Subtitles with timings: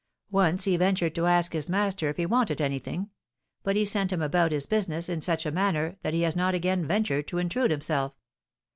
[0.31, 3.11] Once he ventured to ask his master if he wanted anything;
[3.61, 6.55] but he sent him about his business in such a manner that he has not
[6.55, 8.11] again ventured to intrude himself."